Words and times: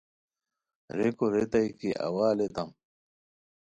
ریکو 0.97 1.25
ریتائے 1.33 1.67
کی 1.79 1.89
اوا 2.05 2.25
الیتام 2.31 2.69